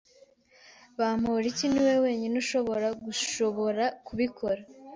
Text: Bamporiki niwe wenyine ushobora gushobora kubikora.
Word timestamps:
Bamporiki 0.99 1.65
niwe 1.69 1.93
wenyine 2.03 2.35
ushobora 2.43 2.87
gushobora 3.03 3.83
kubikora. 4.05 4.61